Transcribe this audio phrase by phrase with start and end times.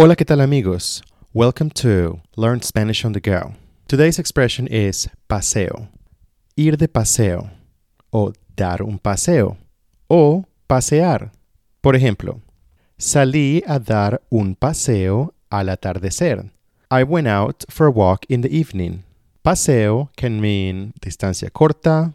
[0.00, 1.02] Hola, ¿qué tal amigos?
[1.34, 3.54] Welcome to Learn Spanish on the Go.
[3.88, 5.88] Today's expression is paseo.
[6.54, 7.50] Ir de paseo
[8.12, 9.56] o dar un paseo
[10.06, 11.32] o pasear.
[11.80, 12.40] Por ejemplo,
[12.96, 16.48] salí a dar un paseo al atardecer.
[16.92, 19.02] I went out for a walk in the evening.
[19.42, 22.12] Paseo can mean distancia corta.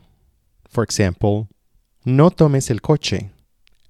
[0.69, 1.49] For example,
[2.05, 3.31] no tomes el coche.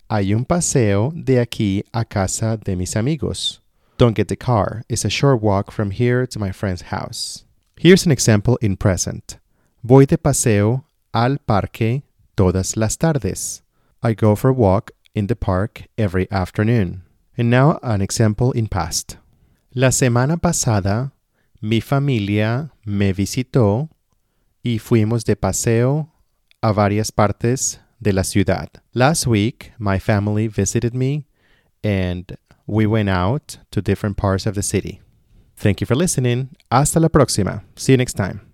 [0.10, 3.63] Hay un paseo de aquí a casa de mis amigos.
[4.04, 4.84] Don't get the car.
[4.90, 7.46] It's a short walk from here to my friend's house.
[7.78, 9.38] Here's an example in present.
[9.82, 12.04] Voy de paseo al parque
[12.36, 13.62] todas las tardes.
[14.02, 17.04] I go for a walk in the park every afternoon.
[17.38, 19.20] And now an example in past.
[19.74, 21.14] La semana pasada,
[21.62, 23.88] mi familia me visitó
[24.66, 26.12] y fuimos de paseo
[26.62, 28.68] a varias partes de la ciudad.
[28.94, 31.26] Last week, my family visited me
[31.86, 35.02] and we went out to different parts of the city.
[35.56, 36.50] Thank you for listening.
[36.72, 37.64] Hasta la próxima.
[37.76, 38.53] See you next time.